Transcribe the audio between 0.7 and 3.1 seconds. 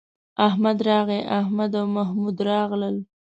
راغی، احمد او محمود راغلل